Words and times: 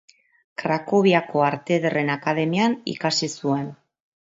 Krakoviako 0.61 1.43
Arte 1.49 1.77
Ederren 1.77 2.11
Akademian 2.15 2.77
ikasi 2.97 3.33
zuen. 3.39 3.71